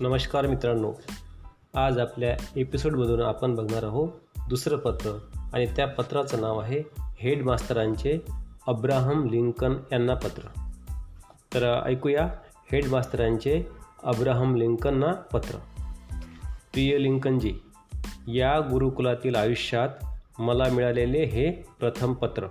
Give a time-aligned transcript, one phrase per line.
[0.00, 0.92] नमस्कार मित्रांनो.
[1.74, 4.08] आज आपल्या एपिसोडमधून आपण बघणार आहोत
[4.48, 5.18] दुसरं पत्र
[5.52, 6.82] आणि त्या पत्राचं नाव आहे
[7.18, 8.18] हेडमास्तरांचे
[8.66, 10.42] अब्राहम लिंकन यांना पत्र.
[11.54, 12.28] तर ऐकूया
[12.72, 13.68] हेडमास्तरांचे
[14.02, 15.56] अब्राहम लिंकनना पत्र.
[16.72, 17.54] प्रिय लिंकनजी
[18.26, 19.88] या गुरुकुलातील आयुष्यात
[20.38, 22.46] मला मिळालेले हे प्रथम पत्र.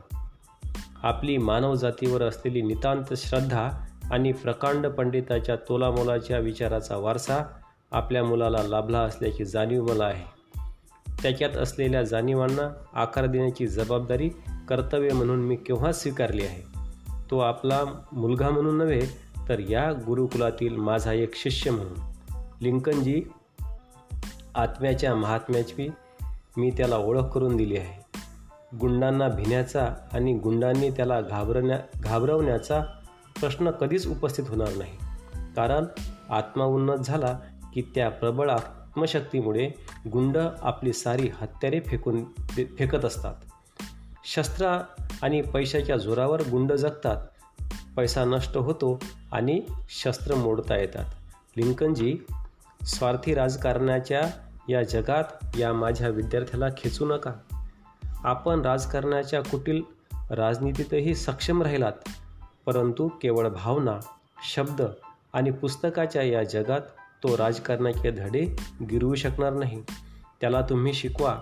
[1.04, 3.70] आपली मानवजातीवर असलेली नितांत श्रद्धा
[4.12, 7.44] आणि प्रकांड पंडिताच्या तोलामोलाच्या विचाराचा वारसा
[7.92, 10.40] आपल्या मुलाला लाभला असल्याची जाणीव मला आहे.
[11.22, 14.30] त्याच्यात असलेल्या जाणीवांना आकार देण्याची जबाबदारी
[14.70, 16.80] कर्तव्य म्हणून मी केव्हाच स्वीकारली आहे?
[17.32, 19.02] तो आपला मुलगा म्हणून नव्हे
[19.50, 21.98] तर या गुरुकुलातील माझा एक शिष्य म्हणून.
[22.62, 23.24] लिंकनजी
[24.56, 25.90] आत्म्याच्या महात्म्याची
[26.58, 28.20] मी त्याला ओळख करून दिली आहे.
[28.78, 32.84] गुंडांना भिण्याचा आणि गुंडांनी त्याला घाबरण्या घाबरवण्याचा
[33.40, 34.98] प्रश्न कधीच उपस्थित होणार नाही.
[35.56, 35.86] कारण
[36.30, 37.40] आत्मा उन्नत झाला
[37.74, 39.72] की त्या प्रबळ आत्मशक्तीमुळे
[40.12, 42.24] गुंड आपली सारी हत्यारे फेकून
[42.78, 43.34] फेकत असतात.
[44.26, 44.68] शस्त्र
[45.22, 47.28] आणि पैशाच्या जोरावर गुंड जगतात.
[47.96, 49.00] पैसा नष्ट होतो
[49.32, 51.06] आणि शस्त्र मोडता येतात.
[51.58, 52.26] लिंकनजी
[52.84, 54.22] स्वार्थी राजकारणाच्या
[54.70, 57.32] या जगात या माझ्या विद्यार्थ्याला खेचू नका.
[58.24, 59.82] आपण राजकारणाच्या कुटील
[60.32, 62.10] राजनीतीतही सक्षम राहिलात.
[62.70, 64.00] परंतु केवळ भावना
[64.54, 64.82] शब्द
[65.34, 66.80] आणि पुस्तकाच्या या जगात
[67.24, 68.56] तो राजकारणाचे धडे
[68.92, 69.84] गिरवू शकणार नाही.
[70.42, 71.38] त्याला तुम्ही शिकवा.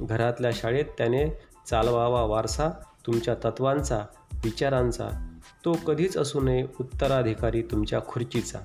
[0.00, 2.68] घरातल्या शाळेत त्याने चालवावा वारसा
[3.06, 4.00] तुमच्या तत्वांचा
[4.44, 5.38] विचारांचा.
[5.64, 8.58] तो कधीच असू नये उत्तराधिकारी तुमच्या खुर्चीचा.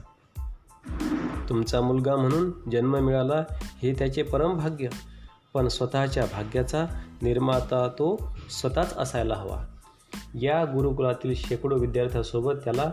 [1.50, 4.88] तुमचा मुलगा म्हणून जन्म मिळाला हे त्याचे परमभाग्य
[5.54, 6.86] पण स्वतःच्या भाग्याचा
[7.22, 9.66] निर्माता तो स्वतःच असायला हवा.
[10.36, 12.92] या गुरुकुलातील शेकडो विद्यार्थ्यासोबत त्याला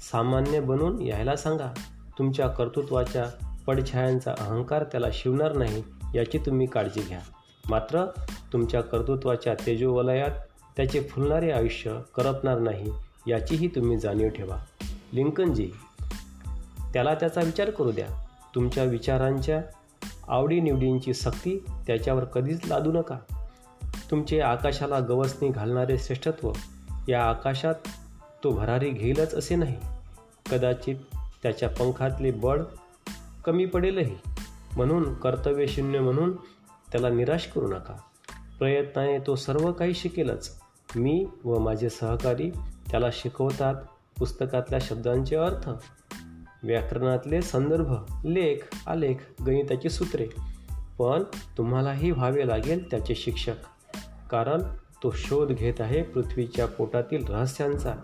[0.00, 1.74] सामान्य बनून यायला सांगा.
[2.18, 3.26] तुमच्या कर्तृत्वाच्या
[3.66, 5.82] पडछायांचा अहंकार त्याला शिवणार नाही
[6.14, 7.20] याची तुम्ही काळजी घ्या.
[7.70, 8.04] मात्र
[8.52, 10.30] तुमच्या कर्तृत्वाच्या तेजोवलयात
[10.76, 12.92] त्याचे फुलणारे आयुष्य करपणार नाही
[13.28, 14.56] याचीही तुम्ही जाणीव ठेवा.
[15.12, 15.70] लिंकनजी
[16.92, 18.24] त्याला त्याचा विचार करू द्या.
[18.54, 19.62] तुमच्या विचारांच्या
[20.28, 23.18] आवडीनिवडींची सक्ती त्याच्यावर कधीच लादू नका.
[24.10, 26.52] तुमचे आकाशाला गवसणी घालणारे श्रेष्ठत्व
[27.08, 27.74] या आकाशात
[28.44, 29.76] तो भरारी घेईलच असे नाही.
[30.50, 30.96] कदाचित
[31.42, 32.62] त्याच्या पंखातले बळ
[33.44, 34.16] कमी पडेलही.
[34.76, 36.36] म्हणून कर्तव्यशून्य म्हणून
[36.92, 37.96] त्याला निराश करू नका.
[38.58, 40.60] प्रयत्नाने तो सर्व काही शिकेलच.
[40.96, 42.50] मी व माझे सहकारी
[42.90, 43.74] त्याला शिकवतात
[44.18, 45.70] पुस्तकातल्या शब्दांचे अर्थ.
[46.62, 47.92] व्याकरणातले संदर्भ
[48.24, 49.14] लेख आलेख
[49.46, 50.26] गणिताची सूत्रे.
[50.98, 51.22] पण
[51.58, 53.54] तुम्हालाही व्हावे लागेल त्याचे शिक्षक.
[54.30, 54.62] कारण
[55.02, 57.94] तो शोध घेत आहे पृथ्वीच्या पोटातील रहस्यांचा.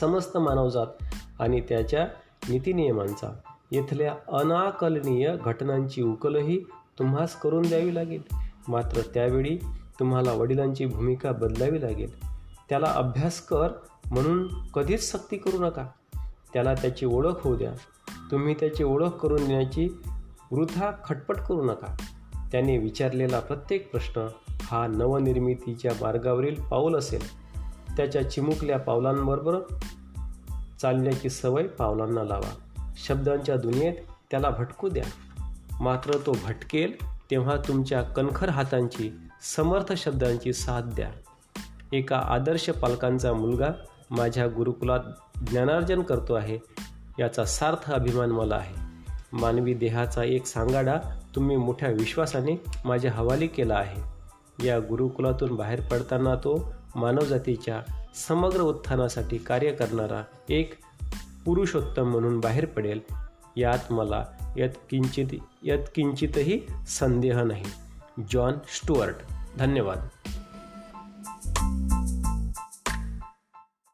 [0.00, 0.86] समस्त मानवजात
[1.40, 2.08] आणि त्याच्या
[2.48, 3.32] नीतिनियमांचा.
[3.70, 6.60] इथल्या अनाकलनीय घटनांची उकलही
[6.98, 8.22] तुम्हास करून द्यावी लागेल.
[8.68, 9.58] मात्र त्यावेळी
[10.00, 12.24] तुम्हाला वडिलांची भूमिका बदलावी लागेल.
[12.68, 13.68] त्याला अभ्यास कर
[14.10, 15.86] म्हणून कधीच सक्ती करू नका.
[16.52, 17.72] त्याला त्याची ओळख होऊ द्या.
[18.30, 19.88] तुम्ही त्याची ओळख करून देण्याची
[20.50, 21.96] वृथा खटपट करू नका.
[22.54, 24.26] त्याने विचारलेला प्रत्येक प्रश्न
[24.62, 27.36] हा नवनिर्मितीच्या मार्गावरील पाऊल असेल.
[27.96, 29.60] त्याच्या चिमुकल्या पावलांबरोबर
[30.80, 32.54] चालण्याची सवय पावलांना लावा.
[32.96, 33.92] शब्दांच्या दुनियेत
[34.30, 35.04] त्याला भटकू द्या.
[35.80, 36.92] मात्र तो भटकेल
[37.30, 39.16] तेव्हा तुमच्या कणखर हातांची
[39.56, 41.10] समर्थ शब्दांची साथ द्या.
[41.92, 43.68] एका आदर्श पालकांचा मुलगा
[44.10, 45.00] माझ्या गुरुकुलात
[45.50, 46.58] ज्ञानार्जन करतो आहे
[47.18, 48.74] याचा सार्थ अभिमान मला आहे.
[49.32, 54.14] मानवी देहाचा एक सांगाडा तुम्ही मोठ्या विश्वासाने माझ्या हवाली केला आहे.
[54.66, 57.82] या गुरुकुलातून बाहेर पडताना तो मानवजातीच्या
[58.28, 60.74] समग्र उत्थानासाठी कार्य करणारा एक
[61.44, 63.00] पुरुषोत्तम म्हणून बाहेर पडेल
[63.56, 64.24] यात मला
[64.56, 65.26] यत्किंचित
[65.62, 67.64] यत्किंचितही संदेह नाही.
[68.30, 69.16] जॉन स्टुअर्ट
[69.58, 69.98] धन्यवाद.